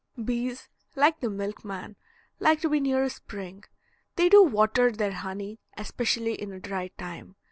[0.23, 1.95] Bees, like the milkman,
[2.39, 3.65] like to be near a spring.
[4.15, 7.35] They do water their honey, especially in a dry time.